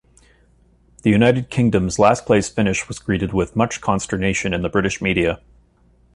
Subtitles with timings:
[1.03, 5.39] The United Kingdom's last-place finish was greeted with much consternation in the British media.